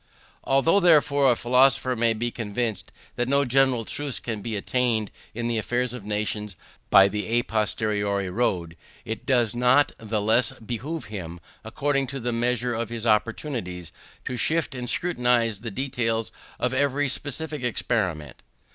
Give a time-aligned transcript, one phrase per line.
[0.43, 5.59] Although, therefore, a philosopher be convinced that no general truths can be attained in the
[5.59, 6.55] affairs of nations
[6.89, 8.75] by the à posteriori road,
[9.05, 13.91] it does not the less behove him, according to the measure of his opportunities,
[14.25, 18.41] to sift and scrutinize the details of every specific experiment.